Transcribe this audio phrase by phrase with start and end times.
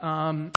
[0.00, 0.52] Um,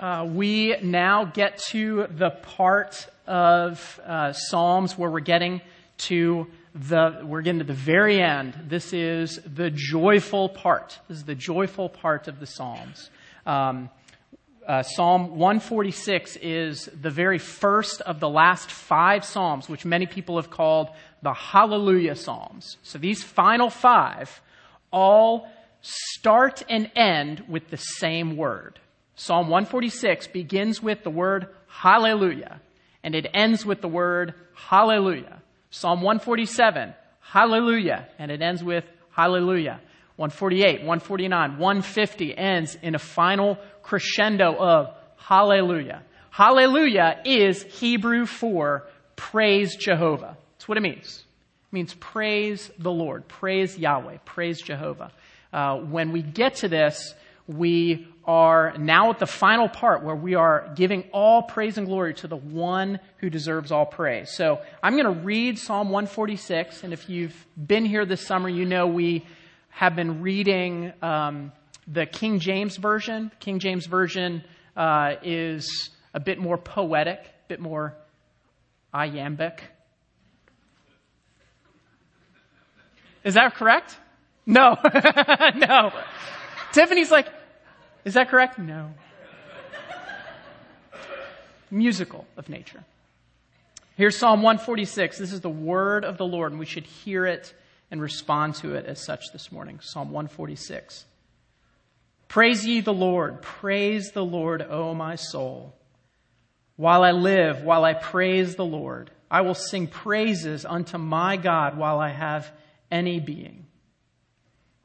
[0.00, 5.60] uh, we now get to the part of uh, Psalms where we're getting
[5.98, 8.54] to the we're getting to the very end.
[8.66, 10.98] This is the joyful part.
[11.08, 13.10] This is the joyful part of the Psalms.
[13.46, 13.90] Um,
[14.66, 20.36] uh, Psalm 146 is the very first of the last five Psalms, which many people
[20.36, 20.90] have called
[21.22, 22.76] the Hallelujah Psalms.
[22.82, 24.40] So these final five
[24.92, 25.48] all
[25.82, 28.78] start and end with the same word.
[29.14, 32.60] Psalm 146 begins with the word Hallelujah,
[33.02, 35.40] and it ends with the word Hallelujah.
[35.70, 39.80] Psalm 147, Hallelujah, and it ends with Hallelujah.
[40.16, 46.02] 148, 149, 150 ends in a final crescendo of hallelujah.
[46.30, 48.86] Hallelujah is Hebrew for
[49.16, 50.36] praise Jehovah.
[50.52, 51.24] That's what it means.
[51.70, 55.10] It means praise the Lord, praise Yahweh, praise Jehovah.
[55.52, 57.14] Uh, when we get to this,
[57.46, 62.14] we are now at the final part where we are giving all praise and glory
[62.14, 64.30] to the one who deserves all praise.
[64.30, 68.64] So I'm going to read Psalm 146, and if you've been here this summer, you
[68.64, 69.24] know we
[69.70, 71.52] have been reading um,
[71.88, 73.32] the King James Version.
[73.40, 74.44] King James Version
[74.76, 77.96] uh, is a bit more poetic, a bit more
[78.94, 79.62] iambic.
[83.24, 83.96] Is that correct?
[84.50, 84.76] No.
[85.56, 85.92] no.
[86.72, 87.28] Tiffany's like,
[88.04, 88.58] is that correct?
[88.58, 88.92] No.
[91.70, 92.82] Musical of nature.
[93.96, 95.18] Here's Psalm 146.
[95.18, 97.54] This is the word of the Lord, and we should hear it
[97.92, 99.78] and respond to it as such this morning.
[99.82, 101.04] Psalm 146.
[102.26, 103.42] Praise ye the Lord.
[103.42, 105.76] Praise the Lord, O my soul.
[106.76, 111.76] While I live, while I praise the Lord, I will sing praises unto my God
[111.76, 112.50] while I have
[112.90, 113.66] any being.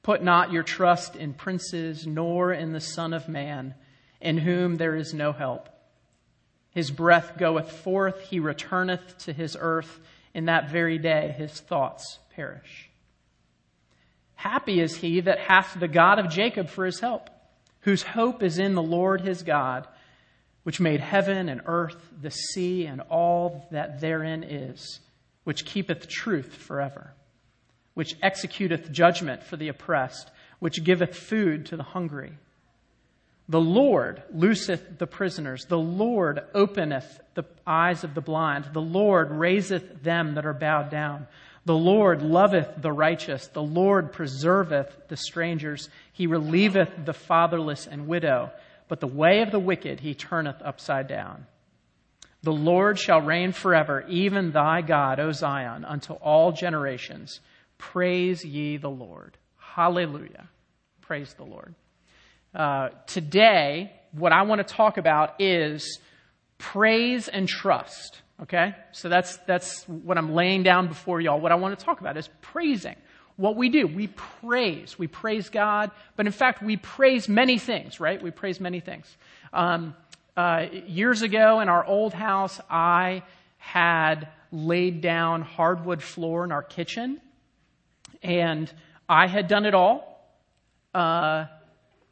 [0.05, 3.73] Put not your trust in princes, nor in the Son of Man,
[4.21, 5.67] in whom there is no help.
[6.69, 9.99] His breath goeth forth, he returneth to his earth.
[10.35, 12.91] In that very day his thoughts perish.
[14.35, 17.31] Happy is he that hath the God of Jacob for his help
[17.79, 19.88] whose hope is in the Lord his God,
[20.61, 24.99] which made heaven and earth, the sea, and all that therein is,
[25.45, 27.15] which keepeth truth forever,
[27.95, 30.29] which executeth judgment for the oppressed,
[30.59, 32.33] which giveth food to the hungry.
[33.47, 35.66] The Lord looseth the prisoners.
[35.66, 38.69] The Lord openeth the eyes of the blind.
[38.73, 41.28] The Lord raiseth them that are bowed down.
[41.66, 43.47] The Lord loveth the righteous.
[43.47, 45.89] The Lord preserveth the strangers.
[46.13, 48.51] He relieveth the fatherless and widow.
[48.88, 51.45] But the way of the wicked he turneth upside down.
[52.44, 57.39] The Lord shall reign forever, even thy God, O Zion, unto all generations.
[57.78, 59.38] Praise ye the Lord.
[59.58, 60.47] Hallelujah.
[61.02, 61.75] Praise the Lord.
[62.53, 66.00] Uh, today, what I want to talk about is
[66.58, 68.22] praise and trust.
[68.41, 68.75] Okay?
[68.91, 71.40] So that's, that's what I'm laying down before y'all.
[71.40, 72.96] What I want to talk about is praising.
[73.38, 74.97] What we do, we praise.
[74.97, 78.22] We praise God, but in fact, we praise many things, right?
[78.22, 79.06] We praise many things.
[79.52, 79.96] Um,
[80.38, 83.24] uh, years ago in our old house, I
[83.57, 87.19] had laid down hardwood floor in our kitchen,
[88.25, 88.72] and
[89.08, 90.12] I had done it all.
[90.94, 91.46] Uh,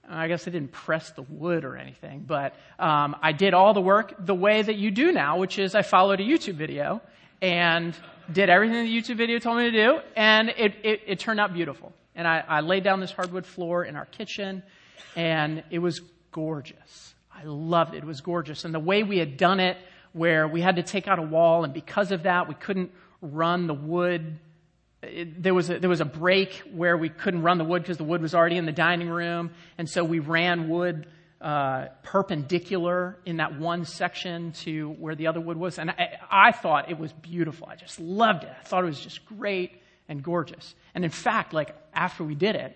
[0.07, 3.81] I guess I didn't press the wood or anything, but um, I did all the
[3.81, 7.01] work the way that you do now, which is I followed a YouTube video
[7.41, 7.95] and
[8.31, 11.53] did everything the YouTube video told me to do, and it, it, it turned out
[11.53, 11.91] beautiful.
[12.15, 14.61] And I, I laid down this hardwood floor in our kitchen,
[15.15, 16.01] and it was
[16.31, 17.15] gorgeous.
[17.33, 17.97] I loved it.
[17.97, 18.65] It was gorgeous.
[18.65, 19.77] And the way we had done it,
[20.11, 22.91] where we had to take out a wall, and because of that, we couldn't
[23.21, 24.37] run the wood
[25.03, 27.97] it, there was a, there was a break where we couldn't run the wood because
[27.97, 31.07] the wood was already in the dining room, and so we ran wood
[31.41, 36.51] uh, perpendicular in that one section to where the other wood was, and I, I
[36.51, 37.67] thought it was beautiful.
[37.67, 38.49] I just loved it.
[38.49, 40.73] I thought it was just great and gorgeous.
[40.95, 42.75] And in fact, like after we did it,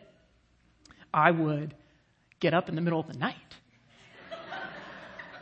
[1.14, 1.74] I would
[2.40, 3.36] get up in the middle of the night.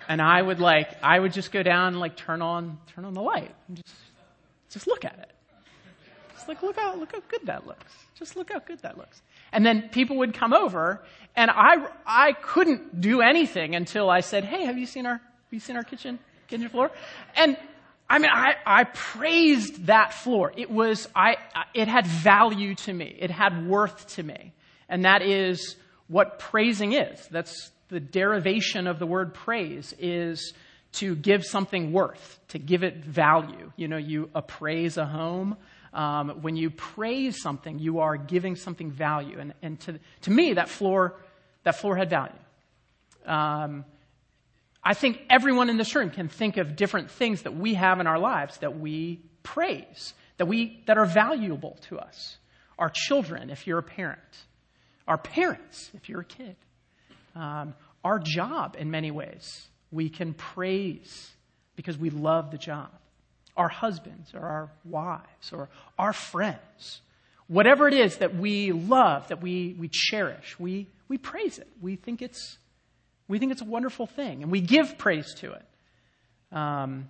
[0.07, 3.13] and I would like, I would just go down and like turn on, turn on
[3.13, 3.95] the light and just,
[4.69, 5.34] just look at it
[6.47, 7.91] like, look how, look how good that looks.
[8.17, 9.21] Just look how good that looks.
[9.51, 11.03] And then people would come over
[11.35, 15.51] and I, I couldn't do anything until I said, Hey, have you seen our, have
[15.51, 16.91] you seen our kitchen, kitchen floor?
[17.35, 17.57] And
[18.09, 20.53] I mean, I, I praised that floor.
[20.55, 21.37] It was, I,
[21.73, 23.15] it had value to me.
[23.19, 24.53] It had worth to me.
[24.87, 25.75] And that is
[26.07, 27.27] what praising is.
[27.31, 30.53] That's the derivation of the word praise is
[30.93, 33.71] to give something worth, to give it value.
[33.75, 35.57] You know, you appraise a home.
[35.95, 39.39] Um, when you praise something, you are giving something value.
[39.39, 41.15] And, and to, to me, that floor,
[41.63, 42.33] that floor had value.
[43.25, 43.85] Um,
[44.83, 48.07] I think everyone in this room can think of different things that we have in
[48.07, 52.37] our lives that we praise, that, we, that are valuable to us.
[52.77, 54.19] Our children, if you're a parent.
[55.07, 56.57] Our parents, if you're a kid.
[57.35, 61.31] Um, our job, in many ways, we can praise
[61.77, 62.91] because we love the job.
[63.57, 67.01] Our husbands or our wives or our friends.
[67.47, 71.67] Whatever it is that we love, that we, we cherish, we, we praise it.
[71.81, 72.57] We think, it's,
[73.27, 75.65] we think it's a wonderful thing, and we give praise to it.
[76.51, 77.09] Um,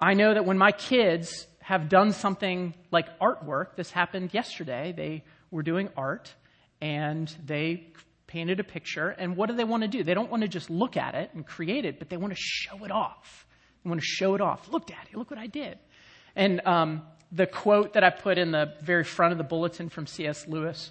[0.00, 4.92] I know that when my kids have done something like artwork, this happened yesterday.
[4.96, 6.34] They were doing art,
[6.80, 7.86] and they
[8.26, 9.10] painted a picture.
[9.10, 10.02] And what do they want to do?
[10.02, 12.40] They don't want to just look at it and create it, but they want to
[12.40, 13.46] show it off.
[13.84, 14.68] They want to show it off.
[14.70, 15.78] Look, Daddy, look what I did.
[16.36, 20.06] And um, the quote that I put in the very front of the bulletin from
[20.06, 20.46] C.S.
[20.46, 20.90] Lewis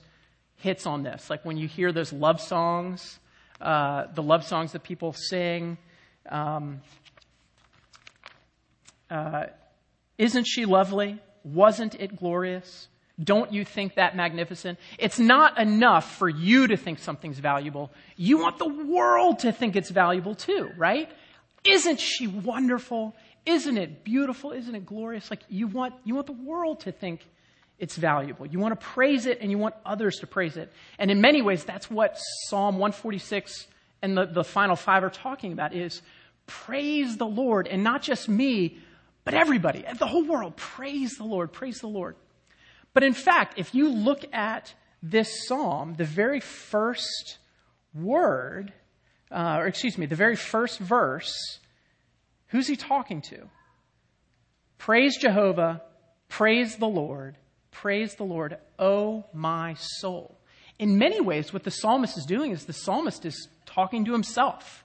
[0.58, 1.30] hits on this.
[1.30, 3.20] Like when you hear those love songs,
[3.60, 5.78] uh, the love songs that people sing,
[6.30, 6.82] um,
[9.10, 9.46] uh,
[10.18, 11.20] isn't she lovely?
[11.44, 12.88] Wasn't it glorious?
[13.22, 14.80] Don't you think that magnificent?
[14.98, 17.92] It's not enough for you to think something's valuable.
[18.16, 21.10] You want the world to think it's valuable too, right?
[21.64, 23.16] Isn't she wonderful?
[23.46, 24.52] Isn't it beautiful?
[24.52, 25.30] Isn't it glorious?
[25.30, 27.26] Like you want, you want the world to think
[27.80, 28.46] it's valuable.
[28.46, 30.72] You want to praise it and you want others to praise it.
[31.00, 33.68] And in many ways, that's what Psalm 146
[34.04, 36.02] and the, the final five are talking about is
[36.46, 38.78] praise the Lord and not just me,
[39.24, 40.56] but everybody, the whole world.
[40.56, 42.16] Praise the Lord, praise the Lord.
[42.94, 47.38] But in fact, if you look at this psalm, the very first
[47.94, 48.74] word,
[49.32, 51.60] uh, or excuse me, the very first verse
[52.52, 53.50] Who's he talking to?
[54.78, 55.82] Praise Jehovah,
[56.28, 57.38] praise the Lord,
[57.72, 60.38] praise the Lord, O my soul.
[60.78, 64.84] In many ways, what the psalmist is doing is the psalmist is talking to himself.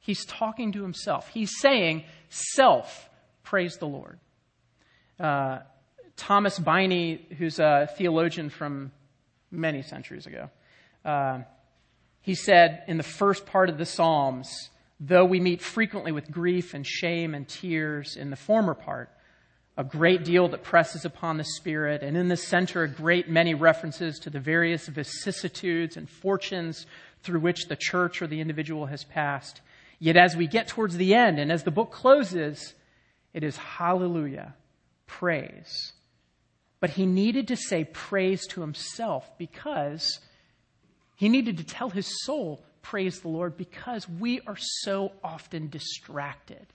[0.00, 1.28] He's talking to himself.
[1.28, 3.08] He's saying, Self,
[3.44, 4.18] praise the Lord.
[5.20, 5.60] Uh,
[6.16, 8.90] Thomas Binney, who's a theologian from
[9.52, 10.50] many centuries ago,
[11.04, 11.42] uh,
[12.24, 14.48] he said in the first part of the Psalms,
[14.98, 19.10] Though we meet frequently with grief and shame and tears in the former part,
[19.76, 23.52] a great deal that presses upon the spirit, and in the center, a great many
[23.52, 26.86] references to the various vicissitudes and fortunes
[27.22, 29.60] through which the church or the individual has passed.
[29.98, 32.72] Yet as we get towards the end, and as the book closes,
[33.34, 34.54] it is hallelujah,
[35.06, 35.92] praise.
[36.80, 40.20] But he needed to say praise to himself because
[41.16, 46.66] he needed to tell his soul, praise the Lord because we are so often distracted.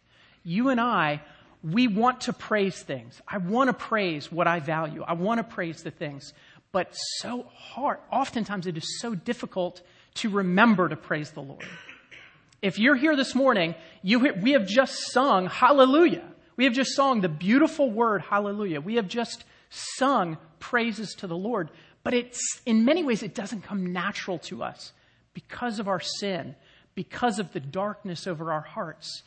[0.44, 1.22] You and I,
[1.64, 3.22] we want to praise things.
[3.28, 5.04] I want to praise what I value.
[5.06, 6.34] I want to praise the things.
[6.72, 9.82] But so hard, oftentimes it is so difficult
[10.16, 11.66] to remember to praise the Lord.
[12.62, 16.26] If you're here this morning, you, we have just sung hallelujah.
[16.58, 18.82] We have just sung the beautiful word hallelujah.
[18.82, 21.70] We have just sung praises to the Lord.
[22.04, 24.94] But it's, in many ways, it doesn't come natural to us
[25.34, 26.56] because of our sin,
[26.96, 29.24] because of the darkness over our hearts,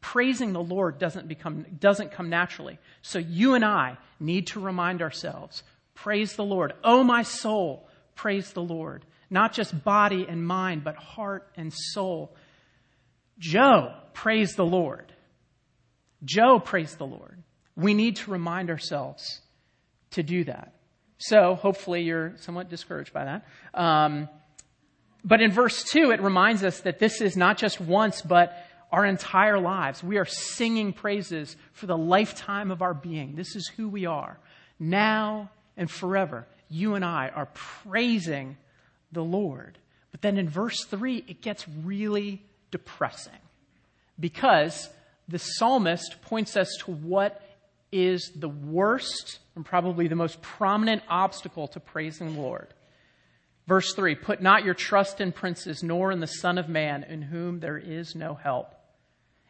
[0.00, 2.78] praising the Lord doesn't, become, doesn't come naturally.
[3.02, 5.62] So you and I need to remind ourselves
[5.94, 6.72] praise the Lord.
[6.82, 9.04] Oh, my soul, praise the Lord.
[9.28, 12.34] Not just body and mind, but heart and soul.
[13.38, 15.12] Joe, praise the Lord.
[16.24, 17.42] Joe, praise the Lord.
[17.76, 19.40] We need to remind ourselves
[20.12, 20.74] to do that.
[21.20, 23.46] So hopefully you're somewhat discouraged by that.
[23.74, 24.28] Um,
[25.22, 28.56] but in verse 2, it reminds us that this is not just once, but
[28.90, 30.02] our entire lives.
[30.02, 33.36] We are singing praises for the lifetime of our being.
[33.36, 34.38] This is who we are.
[34.78, 38.56] Now and forever, you and I are praising
[39.12, 39.76] the Lord.
[40.12, 43.32] But then in verse 3, it gets really depressing
[44.18, 44.88] because
[45.28, 47.42] the psalmist points us to what
[47.92, 52.68] is the worst and probably the most prominent obstacle to praising the Lord.
[53.66, 57.22] Verse 3 Put not your trust in princes, nor in the Son of Man, in
[57.22, 58.74] whom there is no help.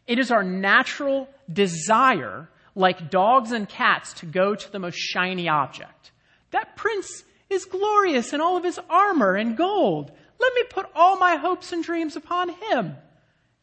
[0.06, 5.49] It is our natural desire, like dogs and cats, to go to the most shiny
[5.49, 6.11] object.
[6.50, 10.11] That prince is glorious in all of his armor and gold.
[10.38, 12.97] Let me put all my hopes and dreams upon him.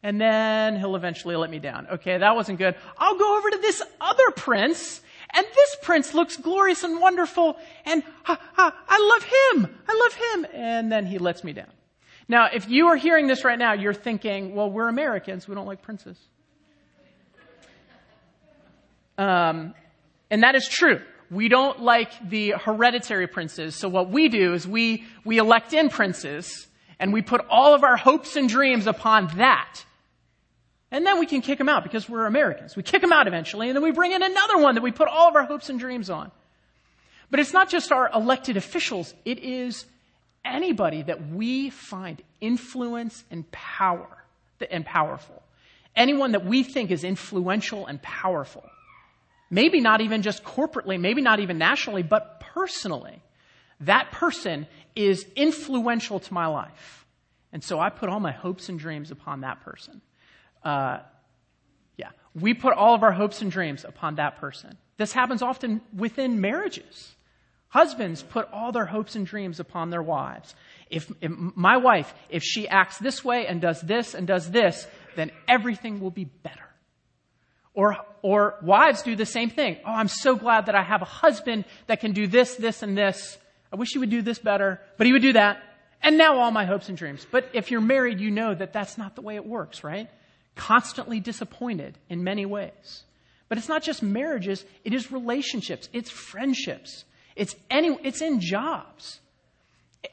[0.02, 1.88] And then he'll eventually let me down.
[1.94, 2.76] Okay, that wasn't good.
[2.96, 5.00] I'll go over to this other prince
[5.34, 9.78] and this prince looks glorious and wonderful, and ha, ha, I love him.
[9.86, 10.46] I love him.
[10.54, 11.70] And then he lets me down.
[12.28, 15.46] Now, if you are hearing this right now, you're thinking, well, we're Americans.
[15.46, 16.18] We don't like princes.
[19.16, 19.74] Um,
[20.30, 21.00] and that is true.
[21.30, 23.74] We don't like the hereditary princes.
[23.74, 27.82] So what we do is we, we elect in princes and we put all of
[27.84, 29.84] our hopes and dreams upon that.
[30.90, 32.74] And then we can kick them out because we're Americans.
[32.74, 35.08] We kick them out eventually, and then we bring in another one that we put
[35.08, 36.30] all of our hopes and dreams on.
[37.30, 39.84] But it's not just our elected officials, it is
[40.44, 44.08] anybody that we find influence and power
[44.70, 45.42] and powerful.
[45.94, 48.64] Anyone that we think is influential and powerful.
[49.50, 53.20] Maybe not even just corporately, maybe not even nationally, but personally.
[53.80, 57.06] That person is influential to my life.
[57.52, 60.00] And so I put all my hopes and dreams upon that person.
[60.64, 60.98] Uh,
[61.96, 64.76] yeah, we put all of our hopes and dreams upon that person.
[64.96, 67.14] This happens often within marriages.
[67.68, 70.54] Husbands put all their hopes and dreams upon their wives.
[70.90, 74.86] If, if, my wife, if she acts this way and does this and does this,
[75.16, 76.62] then everything will be better.
[77.74, 79.76] Or, or wives do the same thing.
[79.84, 82.96] Oh, I'm so glad that I have a husband that can do this, this, and
[82.96, 83.36] this.
[83.70, 85.62] I wish he would do this better, but he would do that.
[86.02, 87.26] And now all my hopes and dreams.
[87.30, 90.08] But if you're married, you know that that's not the way it works, right?
[90.58, 93.04] Constantly disappointed in many ways.
[93.48, 97.04] But it's not just marriages, it is relationships, it's friendships.
[97.36, 99.20] It's any, it's in jobs.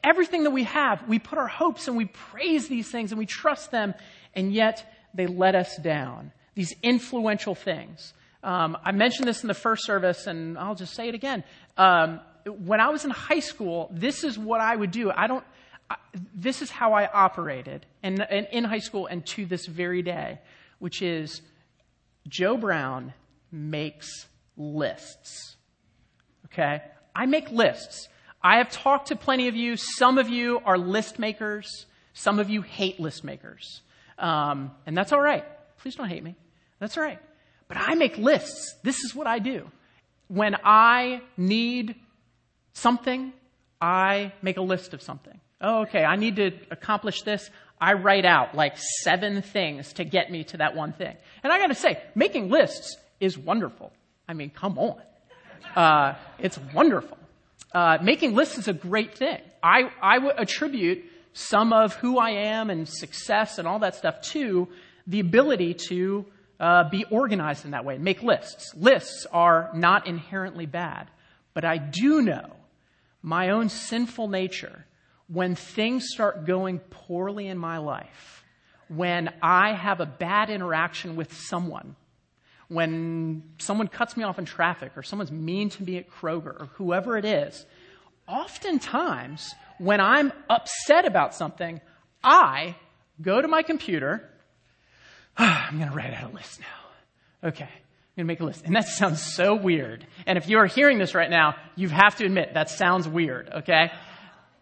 [0.04, 3.26] Everything that we have, we put our hopes and we praise these things and we
[3.26, 3.94] trust them,
[4.34, 6.30] and yet they let us down.
[6.54, 8.14] These influential things.
[8.44, 11.42] Um, I mentioned this in the first service, and I'll just say it again.
[11.76, 15.10] Um, when I was in high school, this is what I would do.
[15.10, 15.44] I don't.
[16.34, 20.38] This is how I operated, and in high school, and to this very day,
[20.78, 21.42] which is
[22.28, 23.12] Joe Brown
[23.52, 24.26] makes
[24.56, 25.56] lists.
[26.46, 26.82] Okay,
[27.14, 28.08] I make lists.
[28.42, 29.76] I have talked to plenty of you.
[29.76, 31.86] Some of you are list makers.
[32.14, 33.82] Some of you hate list makers.
[34.18, 35.44] Um, and that's all right.
[35.78, 36.36] Please don't hate me.
[36.78, 37.18] That's all right.
[37.68, 38.74] But I make lists.
[38.82, 39.70] This is what I do.
[40.28, 41.96] When I need
[42.72, 43.32] something,
[43.80, 45.40] I make a list of something.
[45.60, 47.50] Oh, okay, I need to accomplish this.
[47.80, 51.16] I write out like seven things to get me to that one thing.
[51.42, 53.92] And I gotta say, making lists is wonderful.
[54.28, 55.00] I mean, come on.
[55.74, 57.18] Uh, it's wonderful.
[57.72, 59.40] Uh, making lists is a great thing.
[59.62, 64.22] I, I would attribute some of who I am and success and all that stuff
[64.32, 64.68] to
[65.06, 66.24] the ability to
[66.58, 68.74] uh, be organized in that way, make lists.
[68.74, 71.08] Lists are not inherently bad,
[71.52, 72.52] but I do know
[73.22, 74.86] my own sinful nature
[75.28, 78.44] when things start going poorly in my life,
[78.88, 81.96] when I have a bad interaction with someone,
[82.68, 86.68] when someone cuts me off in traffic or someone's mean to me at Kroger or
[86.74, 87.66] whoever it is,
[88.28, 91.80] oftentimes when I'm upset about something,
[92.22, 92.76] I
[93.20, 94.28] go to my computer.
[95.36, 97.48] I'm going to write out a list now.
[97.48, 97.64] Okay.
[97.64, 98.64] I'm going to make a list.
[98.64, 100.06] And that sounds so weird.
[100.26, 103.50] And if you are hearing this right now, you have to admit that sounds weird,
[103.56, 103.92] okay?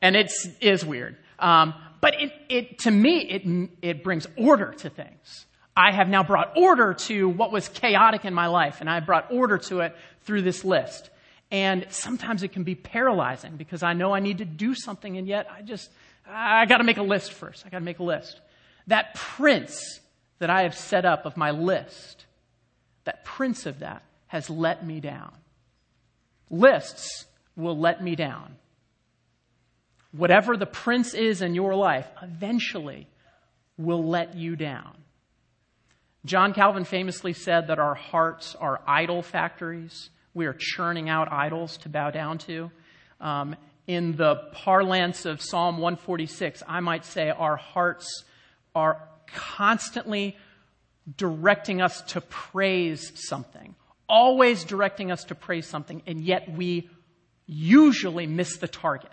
[0.04, 0.30] And it
[0.60, 1.16] is weird.
[1.38, 5.46] Um, but it, it, to me, it, it brings order to things.
[5.74, 9.32] I have now brought order to what was chaotic in my life, and I brought
[9.32, 11.08] order to it through this list.
[11.50, 15.26] And sometimes it can be paralyzing because I know I need to do something, and
[15.26, 15.90] yet I just,
[16.28, 17.64] I got to make a list first.
[17.64, 18.42] I got to make a list.
[18.88, 20.00] That prince
[20.38, 22.26] that I have set up of my list,
[23.04, 25.32] that prince of that has let me down.
[26.50, 27.24] Lists
[27.56, 28.56] will let me down.
[30.16, 33.08] Whatever the prince is in your life, eventually
[33.76, 34.96] will let you down.
[36.24, 40.10] John Calvin famously said that our hearts are idol factories.
[40.32, 42.70] We are churning out idols to bow down to.
[43.20, 43.56] Um,
[43.88, 48.22] in the parlance of Psalm 146, I might say our hearts
[48.72, 50.36] are constantly
[51.16, 53.74] directing us to praise something,
[54.08, 56.88] always directing us to praise something, and yet we
[57.46, 59.10] usually miss the target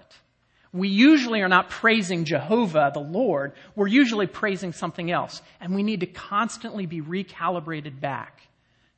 [0.73, 3.53] we usually are not praising Jehovah, the Lord.
[3.75, 5.41] We're usually praising something else.
[5.59, 8.41] And we need to constantly be recalibrated back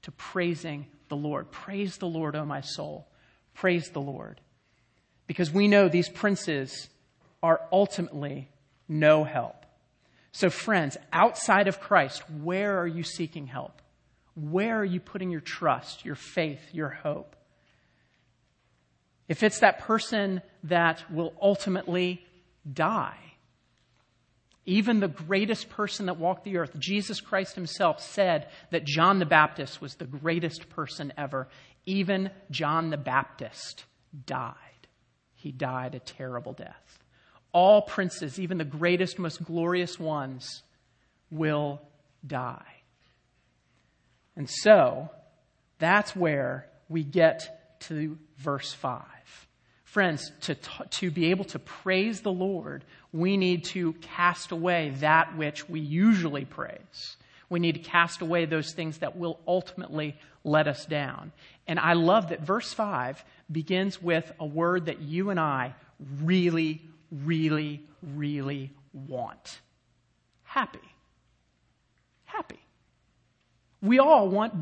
[0.03, 1.49] to praising the Lord.
[1.51, 3.07] Praise the Lord, O my soul.
[3.55, 4.39] Praise the Lord.
[5.25, 6.89] Because we know these princes
[7.41, 8.49] are ultimately
[8.87, 9.65] no help.
[10.31, 13.81] So, friends, outside of Christ, where are you seeking help?
[14.35, 17.35] Where are you putting your trust, your faith, your hope?
[19.27, 22.25] if it's that person that will ultimately
[22.72, 23.17] die.
[24.65, 29.25] Even the greatest person that walked the earth, Jesus Christ himself, said that John the
[29.25, 31.50] Baptist was the greatest person ever.
[31.86, 33.84] Even John the Baptist
[34.25, 34.55] died.
[35.36, 37.00] He died a terrible death.
[37.51, 40.63] All princes, even the greatest, most glorious ones,
[41.29, 41.82] will
[42.25, 42.63] die.
[44.38, 45.10] And so,
[45.77, 49.03] that's where we get to verse 5.
[49.93, 55.38] Friends, to, to be able to praise the Lord, we need to cast away that
[55.38, 57.15] which we usually praise.
[57.47, 61.31] We need to cast away those things that will ultimately let us down.
[61.67, 65.75] And I love that verse 5 begins with a word that you and I
[66.23, 66.81] really,
[67.12, 69.59] really, really want
[70.41, 70.79] happy.
[72.25, 72.59] Happy.
[73.79, 74.55] We all want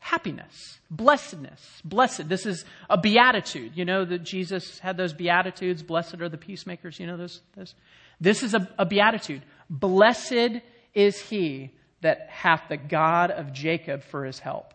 [0.00, 2.28] happiness, blessedness, blessed.
[2.28, 3.76] This is a beatitude.
[3.76, 5.82] You know that Jesus had those beatitudes.
[5.82, 6.98] Blessed are the peacemakers.
[6.98, 7.40] You know those.
[7.56, 7.74] those?
[8.20, 9.42] This is a, a beatitude.
[9.68, 10.62] Blessed
[10.94, 14.74] is he that hath the God of Jacob for his help.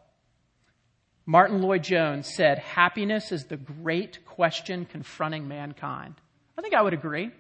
[1.26, 6.16] Martyn Lloyd-Jones said, Happiness is the great question confronting mankind.
[6.58, 7.32] I think I would agree.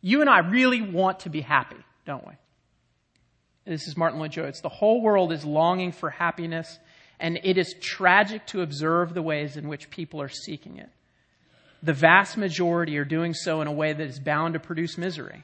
[0.00, 2.32] You and I really want to be happy, don't we?
[3.66, 4.60] This is Martyn Lloyd-Jones.
[4.60, 6.78] The whole world is longing for happiness,
[7.24, 10.90] and it is tragic to observe the ways in which people are seeking it.
[11.82, 15.42] The vast majority are doing so in a way that is bound to produce misery.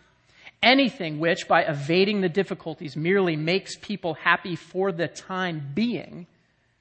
[0.63, 6.27] Anything which, by evading the difficulties, merely makes people happy for the time being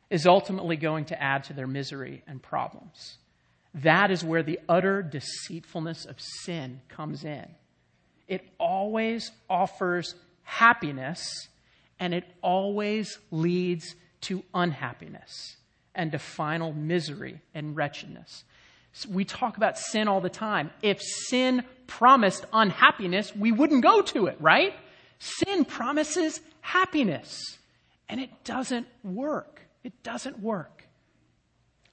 [0.10, 3.20] is ultimately going to add to their misery and problems.
[3.76, 7.48] That is where the utter deceitfulness of sin comes in.
[8.28, 10.14] It always offers
[10.44, 11.48] happiness
[12.02, 15.58] and it always leads to unhappiness
[15.96, 18.44] and to final misery and wretchedness.
[19.08, 20.72] We talk about sin all the time.
[20.82, 24.74] If sin promised unhappiness, we wouldn't go to it, right?
[25.20, 27.58] Sin promises happiness,
[28.08, 29.62] and it doesn't work.
[29.84, 30.88] It doesn't work.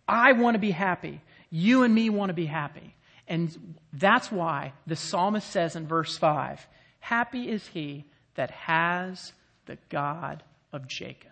[0.09, 1.21] I want to be happy.
[1.51, 2.95] You and me want to be happy.
[3.29, 6.67] And that's why the psalmist says in verse 5
[7.01, 8.05] Happy is he
[8.35, 9.33] that has
[9.67, 10.43] the God
[10.73, 11.31] of Jacob.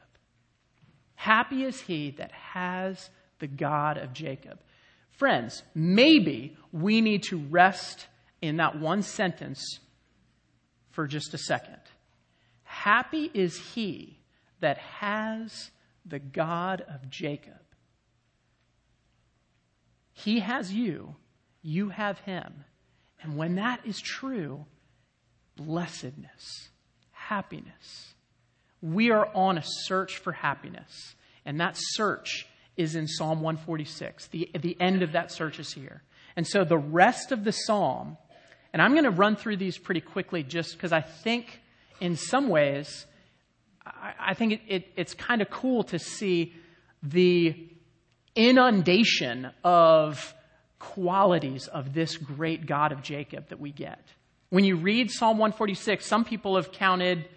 [1.14, 4.58] Happy is he that has the God of Jacob.
[5.10, 8.06] Friends, maybe we need to rest
[8.42, 9.80] in that one sentence
[10.90, 11.80] for just a second.
[12.64, 14.18] Happy is he
[14.60, 15.70] that has
[16.04, 17.60] the God of Jacob.
[20.12, 21.16] He has you,
[21.62, 22.64] you have him.
[23.22, 24.64] And when that is true,
[25.56, 26.68] blessedness,
[27.12, 28.13] happiness.
[28.84, 31.14] We are on a search for happiness,
[31.46, 34.26] and that search is in Psalm 146.
[34.26, 36.02] The, the end of that search is here.
[36.36, 38.18] And so the rest of the psalm,
[38.74, 41.62] and I'm going to run through these pretty quickly just because I think
[41.98, 43.06] in some ways,
[43.86, 46.52] I, I think it, it, it's kind of cool to see
[47.02, 47.56] the
[48.34, 50.34] inundation of
[50.78, 54.04] qualities of this great God of Jacob that we get.
[54.50, 57.30] When you read Psalm 146, some people have counted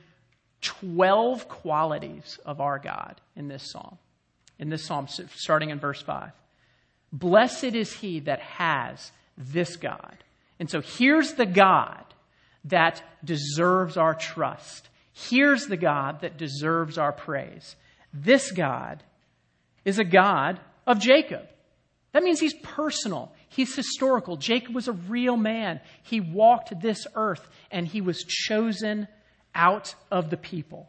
[0.61, 3.97] 12 qualities of our God in this psalm
[4.59, 6.31] in this psalm, starting in verse 5.
[7.11, 10.17] Blessed is he that has this God.
[10.59, 12.03] And so here's the God
[12.65, 14.89] that deserves our trust.
[15.13, 17.75] Here's the God that deserves our praise.
[18.13, 19.03] This God
[19.85, 21.47] is a God of Jacob.
[22.13, 23.31] That means he's personal.
[23.49, 24.37] He's historical.
[24.37, 25.79] Jacob was a real man.
[26.03, 29.07] He walked this earth and he was chosen
[29.57, 30.87] out of the people.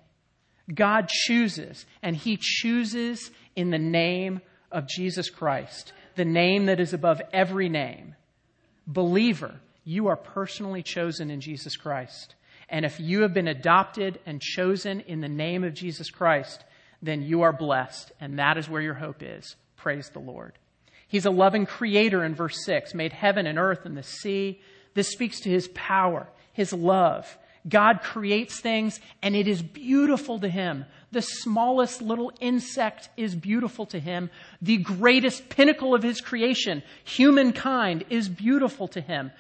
[0.72, 6.92] God chooses, and He chooses in the name of Jesus Christ, the name that is
[6.92, 8.14] above every name.
[8.86, 12.34] Believer, you are personally chosen in Jesus Christ.
[12.68, 16.64] And if you have been adopted and chosen in the name of Jesus Christ,
[17.00, 19.56] then you are blessed, and that is where your hope is.
[19.76, 20.52] Praise the Lord.
[21.06, 24.60] He's a loving creator in verse 6, made heaven and earth and the sea.
[24.92, 30.48] This speaks to his power, his love, God creates things and it is beautiful to
[30.48, 30.84] him.
[31.10, 34.30] The smallest little insect is beautiful to him.
[34.60, 39.32] The greatest pinnacle of his creation, humankind, is beautiful to him.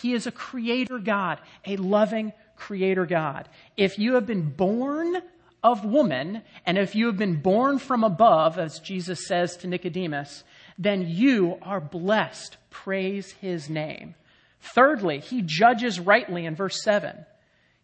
[0.00, 3.48] He is a creator God, a loving creator God.
[3.76, 5.16] If you have been born
[5.62, 10.42] of woman, and if you have been born from above, as Jesus says to Nicodemus,
[10.78, 12.56] then you are blessed.
[12.70, 14.14] Praise his name.
[14.60, 17.26] Thirdly, he judges rightly in verse 7.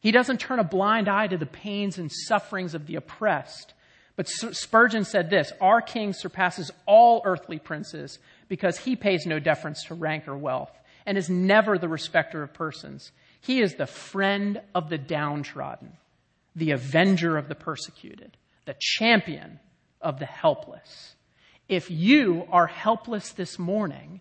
[0.06, 3.74] He doesn't turn a blind eye to the pains and sufferings of the oppressed.
[4.14, 9.82] But Spurgeon said this Our king surpasses all earthly princes because he pays no deference
[9.86, 10.70] to rank or wealth
[11.06, 13.10] and is never the respecter of persons.
[13.40, 15.94] He is the friend of the downtrodden,
[16.54, 19.58] the avenger of the persecuted, the champion
[20.00, 21.16] of the helpless.
[21.68, 24.20] If you are helpless this morning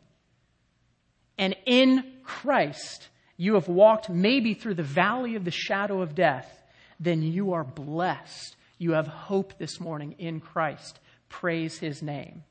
[1.38, 6.64] and in Christ, you have walked maybe through the valley of the shadow of death,
[7.00, 8.56] then you are blessed.
[8.78, 11.00] You have hope this morning in Christ.
[11.30, 12.44] Praise his name.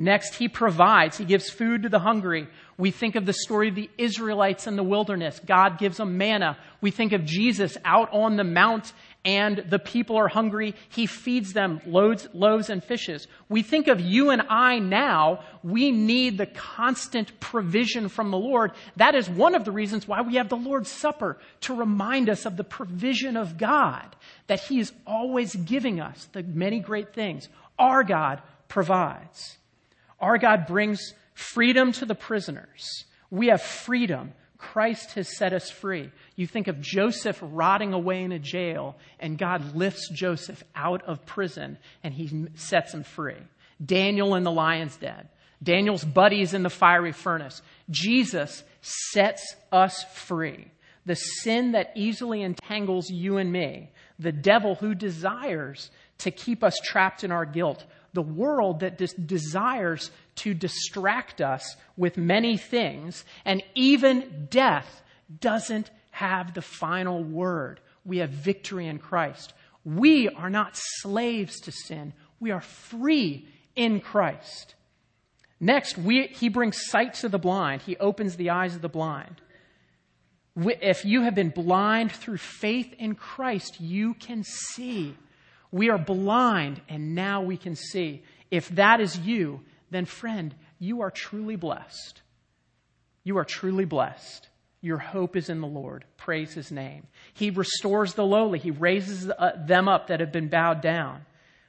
[0.00, 1.18] Next, he provides.
[1.18, 2.46] He gives food to the hungry.
[2.76, 5.40] We think of the story of the Israelites in the wilderness.
[5.44, 6.56] God gives them manna.
[6.80, 8.92] We think of Jesus out on the mount
[9.28, 10.74] and the people are hungry.
[10.88, 13.28] He feeds them loads, loaves and fishes.
[13.50, 15.40] We think of you and I now.
[15.62, 18.72] We need the constant provision from the Lord.
[18.96, 22.46] That is one of the reasons why we have the Lord's Supper to remind us
[22.46, 27.50] of the provision of God, that He is always giving us the many great things.
[27.78, 29.58] Our God provides.
[30.20, 33.04] Our God brings freedom to the prisoners.
[33.30, 34.32] We have freedom.
[34.56, 36.12] Christ has set us free.
[36.38, 41.26] You think of Joseph rotting away in a jail, and God lifts Joseph out of
[41.26, 43.42] prison and he sets him free.
[43.84, 45.28] Daniel in the lion's den.
[45.60, 47.60] Daniel's buddies in the fiery furnace.
[47.90, 50.68] Jesus sets us free.
[51.06, 56.76] The sin that easily entangles you and me, the devil who desires to keep us
[56.84, 63.24] trapped in our guilt, the world that des- desires to distract us with many things,
[63.44, 65.02] and even death
[65.40, 67.78] doesn't have the final word.
[68.04, 69.52] We have victory in Christ.
[69.84, 74.74] We are not slaves to sin, we are free in Christ.
[75.60, 77.82] Next, we, he brings sight to the blind.
[77.82, 79.40] He opens the eyes of the blind.
[80.56, 85.16] If you have been blind through faith in Christ, you can see.
[85.70, 88.22] We are blind and now we can see.
[88.50, 92.22] If that is you, then friend, you are truly blessed.
[93.24, 94.47] You are truly blessed.
[94.80, 96.04] Your hope is in the Lord.
[96.16, 97.06] Praise his name.
[97.34, 98.58] He restores the lowly.
[98.58, 101.24] He raises uh, them up that have been bowed down.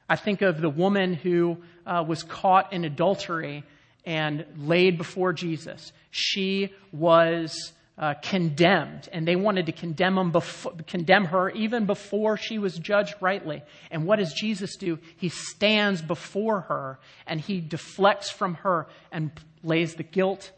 [0.07, 3.63] I think of the woman who uh, was caught in adultery
[4.05, 5.91] and laid before Jesus.
[6.11, 12.57] She was uh, condemned, and they wanted to condemn, before, condemn her even before she
[12.57, 13.61] was judged rightly.
[13.91, 14.99] And what does Jesus do?
[15.17, 19.31] He stands before her and he deflects from her and
[19.63, 20.51] lays the guilt,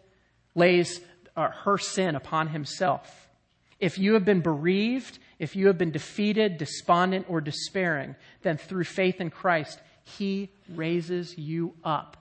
[0.54, 1.02] lays
[1.36, 3.30] uh, her sin upon himself.
[3.80, 8.84] If you have been bereaved, if you have been defeated, despondent, or despairing, then through
[8.84, 12.18] faith in Christ, he raises you up.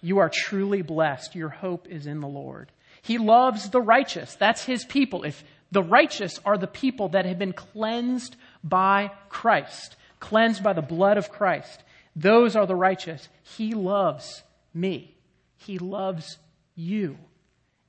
[0.00, 1.36] You are truly blessed.
[1.36, 2.72] Your hope is in the Lord.
[3.02, 4.34] He loves the righteous.
[4.34, 5.22] That's his people.
[5.22, 10.82] If the righteous are the people that have been cleansed by Christ, cleansed by the
[10.82, 11.82] blood of Christ,
[12.16, 13.28] those are the righteous.
[13.56, 14.42] He loves
[14.74, 15.16] me.
[15.56, 16.38] He loves
[16.74, 17.16] you.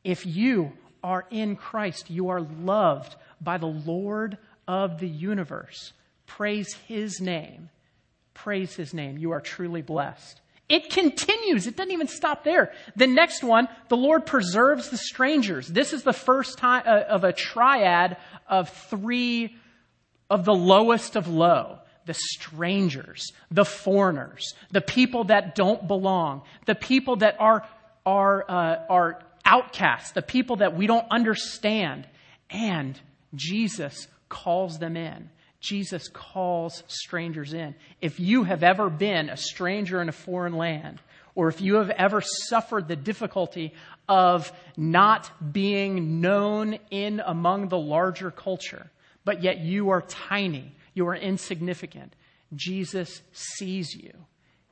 [0.03, 4.37] If you are in Christ, you are loved by the Lord
[4.67, 5.93] of the universe.
[6.25, 7.69] Praise his name.
[8.33, 9.17] Praise his name.
[9.17, 10.41] You are truly blessed.
[10.69, 11.67] It continues.
[11.67, 12.71] It doesn't even stop there.
[12.95, 15.67] The next one, the Lord preserves the strangers.
[15.67, 19.55] This is the first time uh, of a triad of three
[20.29, 21.79] of the lowest of low.
[22.05, 27.65] The strangers, the foreigners, the people that don't belong, the people that are,
[28.05, 32.07] are, uh, are outcasts, the people that we don't understand.
[32.49, 32.99] And
[33.35, 35.29] Jesus calls them in.
[35.59, 37.73] Jesus calls strangers in.
[38.01, 40.99] If you have ever been a stranger in a foreign land,
[41.35, 43.73] or if you have ever suffered the difficulty
[44.07, 48.91] of not being known in among the larger culture,
[49.23, 52.13] but yet you are tiny, you are insignificant,
[52.53, 54.13] Jesus sees you.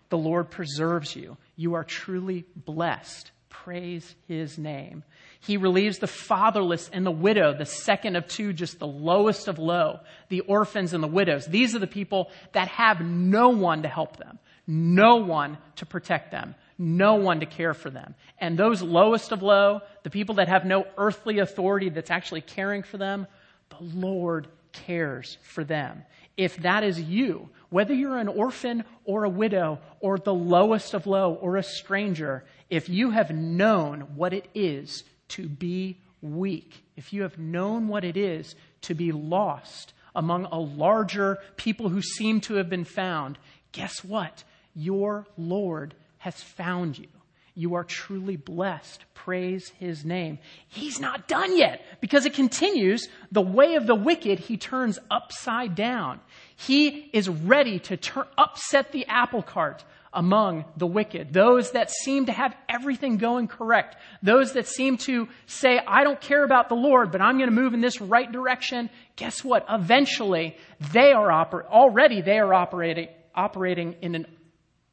[0.10, 1.38] The Lord preserves you.
[1.56, 3.32] You are truly blessed.
[3.52, 5.04] Praise his name.
[5.42, 9.60] He relieves the fatherless and the widow, the second of two, just the lowest of
[9.60, 11.46] low, the orphans and the widows.
[11.46, 16.32] These are the people that have no one to help them, no one to protect
[16.32, 18.16] them, no one to care for them.
[18.40, 22.84] And those lowest of low, the people that have no earthly authority that's actually caring
[22.84, 23.28] for them,
[23.70, 26.04] the Lord cares for them.
[26.38, 31.06] If that is you, whether you're an orphan or a widow or the lowest of
[31.06, 37.12] low or a stranger, if you have known what it is to be weak, if
[37.12, 42.40] you have known what it is to be lost among a larger people who seem
[42.42, 43.38] to have been found,
[43.74, 44.44] guess what?
[44.74, 47.08] Your Lord has found you.
[47.56, 49.04] You are truly blessed.
[49.14, 50.40] Praise his name.
[50.70, 53.06] He's not done yet because it continues.
[53.32, 56.22] The way of the wicked he turns upside down.
[56.56, 62.26] He is ready to turn, upset the apple cart among the wicked, those that seem
[62.26, 66.76] to have everything going correct, those that seem to say, I don't care about the
[66.76, 68.90] Lord, but I'm going to move in this right direction.
[69.16, 69.66] Guess what?
[69.70, 70.58] Eventually,
[70.92, 74.26] they are oper- already they are operating, operating in an,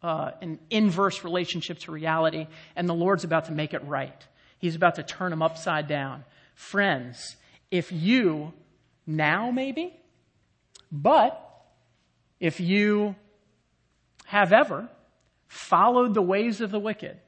[0.02, 4.26] uh, an inverse relationship to reality, and the Lord's about to make it right.
[4.58, 6.24] He's about to turn them upside down.
[6.54, 7.36] Friends,
[7.72, 8.52] if you,
[9.04, 9.98] now maybe,
[10.92, 11.44] but
[12.38, 13.16] if you
[14.26, 14.88] have ever,
[15.48, 17.18] followed the ways of the wicked.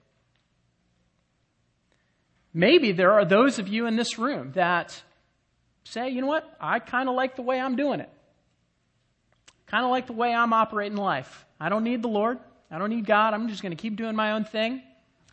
[2.52, 5.02] Maybe there are those of you in this room that
[5.84, 8.10] say, you know what, I kind of like the way I'm doing it.
[9.66, 11.46] Kind of like the way I'm operating life.
[11.58, 12.38] I don't need the Lord.
[12.70, 13.34] I don't need God.
[13.34, 14.82] I'm just going to keep doing my own thing.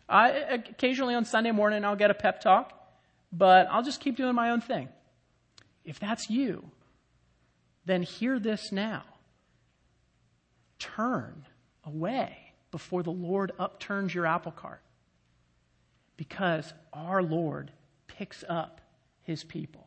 [0.08, 2.72] I, occasionally on Sunday morning, I'll get a pep talk,
[3.32, 4.88] but I'll just keep doing my own thing.
[5.84, 6.64] If that's you,
[7.84, 9.02] then hear this now.
[10.78, 11.44] Turn
[11.84, 14.82] away before the Lord upturns your apple cart.
[16.16, 17.70] Because our Lord
[18.06, 18.80] picks up
[19.22, 19.86] his people.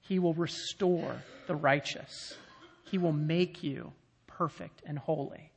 [0.00, 2.36] He will restore the righteous.
[2.84, 3.92] He will make you
[4.26, 5.50] perfect and holy.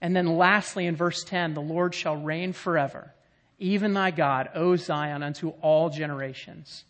[0.00, 3.14] And then lastly, in verse 10, the Lord shall reign forever,
[3.58, 6.84] even thy God, O Zion, unto all generations.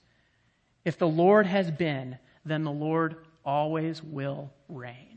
[0.84, 5.12] If the Lord has been, then the Lord always will reign.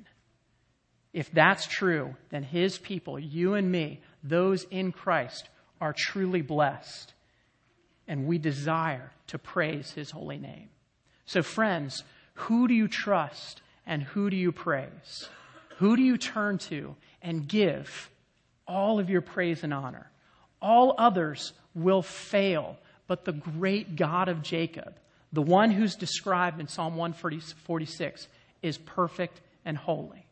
[1.15, 5.47] If that's true, then his people, you and me, those in Christ,
[5.80, 7.13] are truly blessed.
[8.06, 10.67] And we desire to praise his holy name.
[11.25, 15.30] So, friends, who do you trust and who do you praise?
[15.78, 18.10] Who do you turn to and give
[18.67, 20.12] all of your praise and honor?
[20.62, 24.97] All others will fail, but the great God of Jacob,
[25.32, 28.28] the one who's described in Psalm 146,
[28.62, 30.25] is perfect and holy.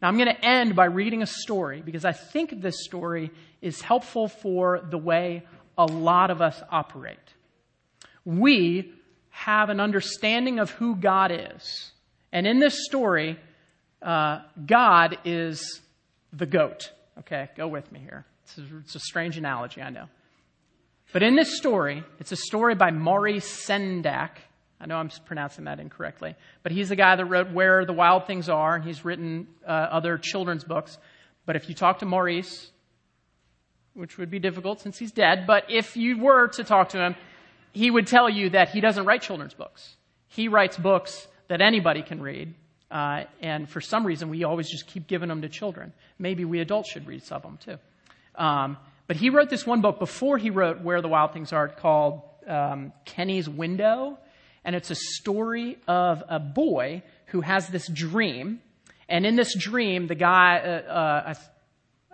[0.00, 3.82] Now, I'm going to end by reading a story because I think this story is
[3.82, 5.44] helpful for the way
[5.76, 7.18] a lot of us operate.
[8.24, 8.92] We
[9.30, 11.92] have an understanding of who God is.
[12.32, 13.38] And in this story,
[14.02, 15.80] uh, God is
[16.32, 16.92] the goat.
[17.20, 18.24] Okay, go with me here.
[18.44, 20.08] It's a, it's a strange analogy, I know.
[21.12, 24.30] But in this story, it's a story by Maurice Sendak.
[24.80, 28.26] I know I'm pronouncing that incorrectly, but he's the guy that wrote Where the Wild
[28.26, 30.96] Things Are, and he's written uh, other children's books.
[31.44, 32.70] But if you talk to Maurice,
[33.94, 37.14] which would be difficult since he's dead, but if you were to talk to him,
[37.72, 39.96] he would tell you that he doesn't write children's books.
[40.28, 42.54] He writes books that anybody can read,
[42.90, 45.92] uh, and for some reason, we always just keep giving them to children.
[46.18, 48.42] Maybe we adults should read some of them too.
[48.42, 51.68] Um, but he wrote this one book before he wrote Where the Wild Things Are
[51.68, 54.18] called um, Kenny's Window.
[54.64, 58.60] And it's a story of a boy who has this dream.
[59.08, 61.34] And in this dream, the guy, uh, uh,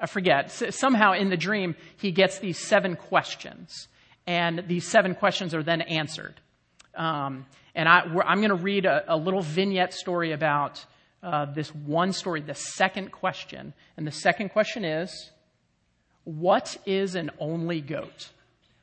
[0.00, 3.88] I, forget, somehow in the dream, he gets these seven questions.
[4.26, 6.35] And these seven questions are then answered.
[6.94, 10.85] Um, and I, am going to read a, a, little vignette story about
[11.22, 13.74] uh, this one story, the second question.
[13.96, 15.30] And the second question is
[16.24, 18.30] What is an only goat?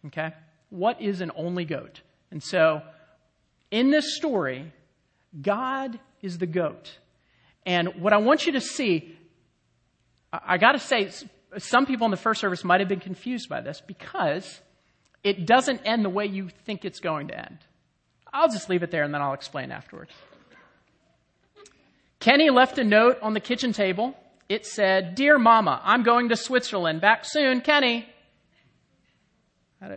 [0.07, 0.33] Okay?
[0.69, 2.01] What is an only goat?
[2.29, 2.81] And so,
[3.73, 4.71] in this story,
[5.41, 6.95] God is the goat.
[7.65, 9.17] And what I want you to see,
[10.31, 11.09] I, I got to say,
[11.57, 14.61] some people in the first service might have been confused by this because
[15.23, 17.57] it doesn't end the way you think it's going to end.
[18.31, 20.11] I'll just leave it there and then I'll explain afterwards.
[22.19, 24.15] Kenny left a note on the kitchen table.
[24.49, 27.01] It said, Dear Mama, I'm going to Switzerland.
[27.01, 28.05] Back soon, Kenny.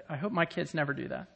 [0.08, 1.28] I hope my kids never do that.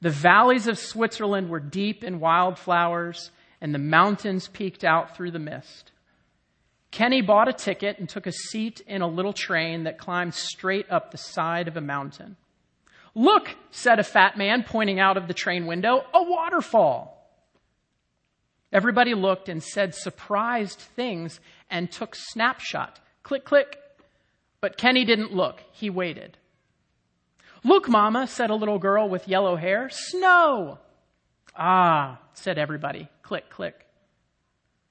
[0.00, 5.38] The valleys of Switzerland were deep in wildflowers, and the mountains peeked out through the
[5.38, 5.92] mist.
[6.90, 10.90] Kenny bought a ticket and took a seat in a little train that climbed straight
[10.90, 12.36] up the side of a mountain.
[13.14, 17.16] Look, said a fat man, pointing out of the train window, a waterfall.
[18.72, 23.00] Everybody looked and said surprised things and took snapshot.
[23.22, 23.78] Click, click.
[24.60, 25.62] But Kenny didn't look.
[25.72, 26.36] He waited.
[27.62, 29.88] Look, Mama, said a little girl with yellow hair.
[29.90, 30.78] Snow.
[31.56, 33.08] Ah, said everybody.
[33.22, 33.86] Click, click.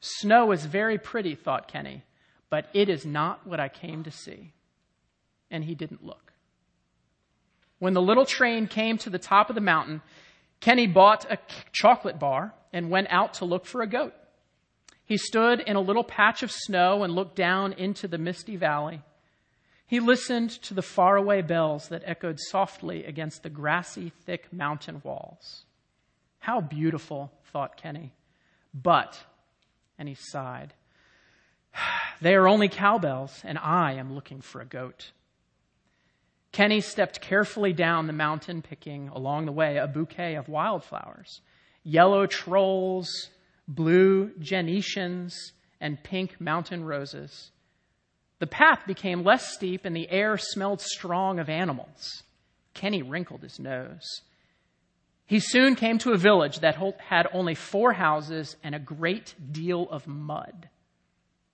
[0.01, 2.03] Snow is very pretty, thought Kenny,
[2.49, 4.53] but it is not what I came to see.
[5.51, 6.31] And he didn't look.
[7.79, 10.01] When the little train came to the top of the mountain,
[10.59, 11.37] Kenny bought a
[11.71, 14.13] chocolate bar and went out to look for a goat.
[15.05, 19.01] He stood in a little patch of snow and looked down into the misty valley.
[19.89, 25.65] He listened to the faraway bells that echoed softly against the grassy, thick mountain walls.
[26.37, 28.13] How beautiful, thought Kenny.
[28.71, 29.19] But,
[29.97, 30.75] and he sighed,
[32.21, 35.11] they are only cowbells, and I am looking for a goat.
[36.51, 41.41] Kenny stepped carefully down the mountain, picking along the way a bouquet of wildflowers
[41.83, 43.09] yellow trolls,
[43.67, 45.33] blue gentians,
[45.81, 47.49] and pink mountain roses.
[48.39, 52.23] The path became less steep and the air smelled strong of animals.
[52.73, 54.21] Kenny wrinkled his nose.
[55.25, 59.87] He soon came to a village that had only four houses and a great deal
[59.89, 60.69] of mud.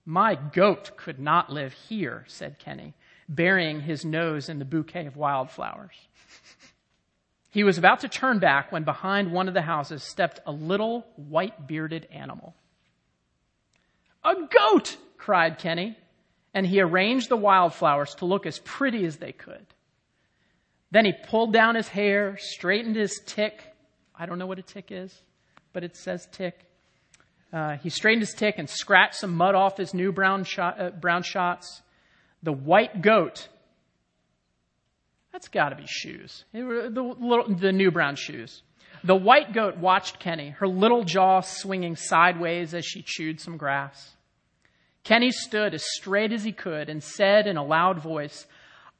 [0.04, 2.94] My goat could not live here, said Kenny,
[3.28, 5.94] burying his nose in the bouquet of wildflowers.
[7.56, 11.06] He was about to turn back when behind one of the houses stepped a little
[11.16, 12.54] white bearded animal.
[14.22, 14.98] A goat!
[15.16, 15.96] cried Kenny,
[16.56, 19.66] and he arranged the wildflowers to look as pretty as they could.
[20.90, 23.62] Then he pulled down his hair, straightened his tick.
[24.18, 25.14] I don't know what a tick is,
[25.74, 26.58] but it says tick.
[27.52, 30.90] Uh, he straightened his tick and scratched some mud off his new brown, shot, uh,
[30.90, 31.82] brown shots.
[32.42, 33.48] The white goat.
[35.32, 36.46] That's got to be shoes.
[36.54, 38.62] The, little, the new brown shoes.
[39.04, 44.15] The white goat watched Kenny, her little jaw swinging sideways as she chewed some grass.
[45.06, 48.44] Kenny stood as straight as he could and said in a loud voice,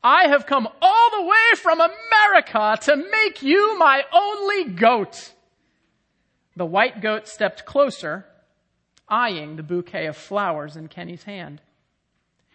[0.04, 5.32] I have come all the way from America to make you my only goat.
[6.54, 8.24] The white goat stepped closer
[9.08, 11.60] eyeing the bouquet of flowers in Kenny's hand.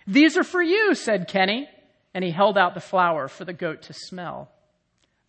[0.07, 1.67] These are for you, said Kenny,
[2.13, 4.49] and he held out the flower for the goat to smell.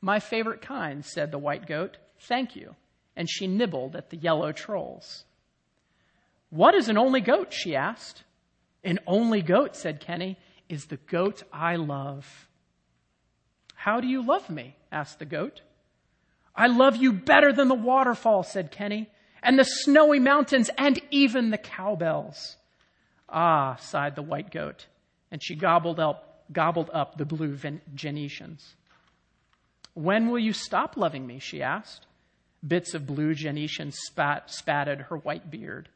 [0.01, 1.97] My favorite kind, said the white goat.
[2.21, 2.77] Thank you.
[3.17, 5.25] And she nibbled at the yellow trolls.
[6.53, 7.51] What is an only goat?
[7.51, 8.25] she asked.
[8.85, 10.39] An only goat, said Kenny,
[10.69, 12.49] is the goat I love.
[13.75, 14.77] How do you love me?
[14.93, 15.63] asked the goat.
[16.55, 19.09] I love you better than the waterfall, said Kenny
[19.43, 22.57] and the snowy mountains and even the cowbells.
[23.31, 24.87] Ah, sighed the white goat,
[25.31, 27.57] and she gobbled up, gobbled up the blue
[27.95, 28.75] gentians.
[29.95, 31.39] When will you stop loving me?
[31.39, 32.07] she asked.
[32.67, 35.89] Bits of blue gentian spat, spatted her white beard.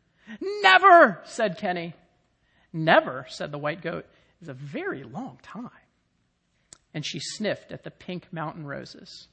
[0.62, 1.94] Never, said Kenny.
[2.72, 4.06] Never, said the white goat,
[4.42, 5.70] is a very long time.
[6.92, 9.28] And she sniffed at the pink mountain roses.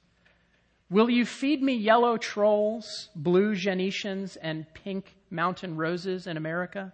[0.89, 6.93] Will you feed me yellow trolls, blue gentians, and pink mountain roses in America?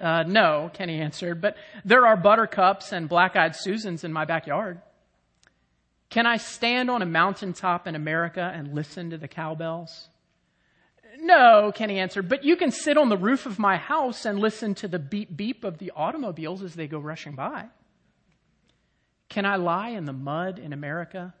[0.00, 4.80] Uh, no, Kenny answered, but there are buttercups and black eyed Susans in my backyard.
[6.10, 10.08] Can I stand on a mountaintop in America and listen to the cowbells?
[11.18, 14.74] No, Kenny answered, but you can sit on the roof of my house and listen
[14.76, 17.66] to the beep beep of the automobiles as they go rushing by.
[19.28, 21.34] Can I lie in the mud in America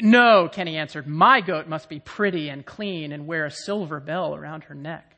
[0.00, 4.34] no, Kenny answered, my goat must be pretty and clean and wear a silver bell
[4.34, 5.16] around her neck.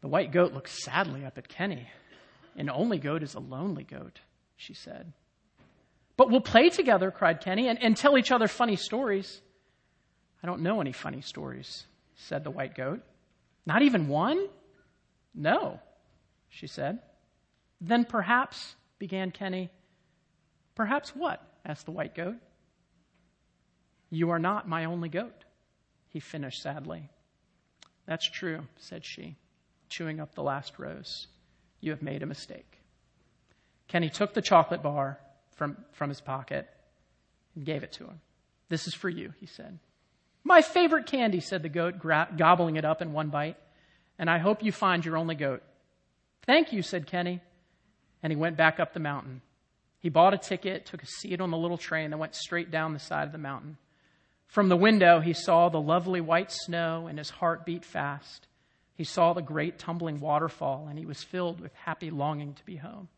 [0.00, 1.88] The white goat looked sadly up at Kenny.
[2.56, 4.20] An only goat is a lonely goat,
[4.56, 5.12] she said.
[6.16, 9.40] But we'll play together, cried Kenny, and, and tell each other funny stories.
[10.42, 11.84] I don't know any funny stories,
[12.18, 13.00] said the white goat.
[13.64, 14.46] Not even one?
[15.34, 15.80] No,
[16.48, 16.98] she said.
[17.80, 19.70] Then perhaps, began Kenny.
[20.74, 21.42] Perhaps what?
[21.64, 22.36] asked the white goat.
[24.10, 25.44] You are not my only goat,
[26.08, 27.08] he finished sadly.
[28.06, 29.36] That's true, said she,
[29.88, 31.26] chewing up the last rose.
[31.80, 32.80] You have made a mistake.
[33.86, 35.20] Kenny took the chocolate bar
[35.56, 36.68] from, from his pocket
[37.54, 38.20] and gave it to him.
[38.68, 39.78] This is for you, he said.
[40.48, 43.58] My favorite candy, said the goat, gobbling it up in one bite.
[44.18, 45.62] And I hope you find your only goat.
[46.46, 47.42] Thank you, said Kenny.
[48.22, 49.42] And he went back up the mountain.
[49.98, 52.94] He bought a ticket, took a seat on the little train that went straight down
[52.94, 53.76] the side of the mountain.
[54.46, 58.46] From the window, he saw the lovely white snow, and his heart beat fast.
[58.94, 62.76] He saw the great tumbling waterfall, and he was filled with happy longing to be
[62.76, 63.08] home.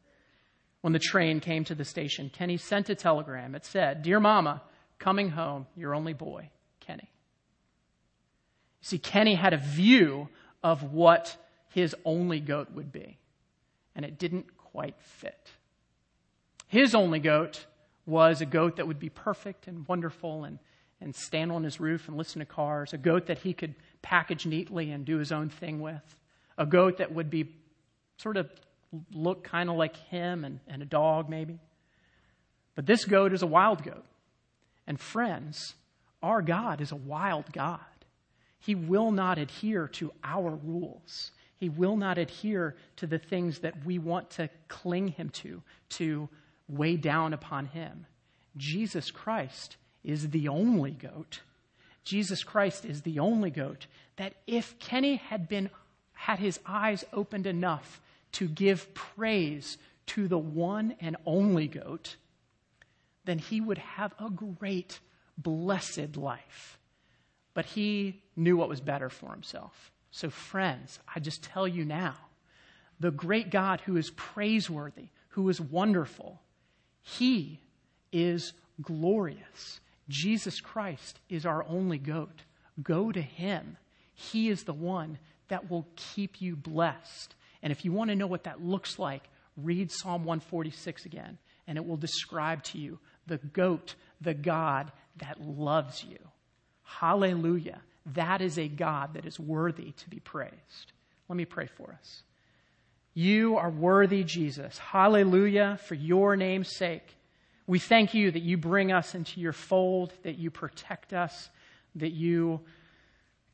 [0.81, 3.55] When the train came to the station, Kenny sent a telegram.
[3.55, 4.63] It said, Dear Mama,
[4.99, 6.51] coming home, your only boy,
[8.81, 10.29] see, Kenny had a view
[10.63, 11.37] of what
[11.69, 13.19] his only goat would be,
[13.95, 15.51] and it didn't quite fit.
[16.67, 17.67] His only goat
[18.07, 20.59] was a goat that would be perfect and wonderful and
[21.01, 24.47] and stand on his roof and listen to cars, a goat that he could package
[24.47, 26.17] neatly and do his own thing with,
[26.59, 27.49] a goat that would be
[28.19, 28.51] sort of
[29.13, 31.59] look kind of like him and, and a dog maybe.
[32.75, 34.05] But this goat is a wild goat.
[34.87, 35.75] And friends,
[36.23, 37.81] our God is a wild God.
[38.61, 41.33] He will not adhere to our rules.
[41.57, 46.29] He will not adhere to the things that we want to cling him to, to
[46.69, 48.07] weigh down upon him.
[48.57, 51.41] Jesus Christ is the only goat.
[52.05, 53.87] Jesus Christ is the only goat
[54.17, 55.71] that if Kenny had been
[56.13, 58.01] had his eyes opened enough
[58.33, 62.17] to give praise to the one and only goat,
[63.25, 64.99] then he would have a great,
[65.39, 66.79] blessed life.
[67.55, 69.93] But he knew what was better for himself.
[70.11, 72.17] So, friends, I just tell you now
[72.99, 76.41] the great God who is praiseworthy, who is wonderful,
[77.03, 77.61] he
[78.13, 79.81] is glorious.
[80.09, 82.43] Jesus Christ is our only goat.
[82.83, 83.77] Go to him.
[84.13, 87.35] He is the one that will keep you blessed.
[87.63, 91.79] And if you want to know what that looks like, read Psalm 146 again, and
[91.79, 96.19] it will describe to you the goat, the God that loves you.
[96.99, 97.81] Hallelujah.
[98.15, 100.93] That is a God that is worthy to be praised.
[101.29, 102.23] Let me pray for us.
[103.15, 104.79] You are worthy, Jesus.
[104.79, 107.17] Hallelujah for your name's sake.
[107.67, 111.51] We thank you that you bring us into your fold, that you protect us,
[111.97, 112.61] that you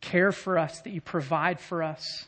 [0.00, 2.26] care for us, that you provide for us.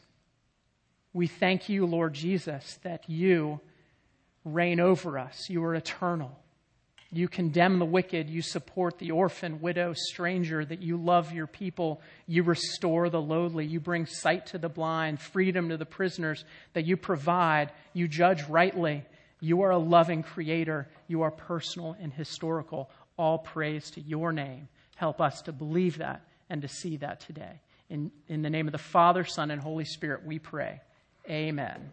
[1.13, 3.61] We thank you, Lord Jesus, that you
[4.45, 5.49] reign over us.
[5.49, 6.39] You are eternal.
[7.11, 8.29] You condemn the wicked.
[8.29, 12.03] You support the orphan, widow, stranger, that you love your people.
[12.27, 13.65] You restore the lowly.
[13.65, 16.45] You bring sight to the blind, freedom to the prisoners,
[16.75, 17.73] that you provide.
[17.95, 19.05] You judge rightly.
[19.41, 20.89] You are a loving creator.
[21.07, 22.91] You are personal and historical.
[23.17, 24.69] All praise to your name.
[24.97, 27.61] Help us to believe that and to see that today.
[27.89, 30.83] In, in the name of the Father, Son, and Holy Spirit, we pray.
[31.31, 31.91] Amen.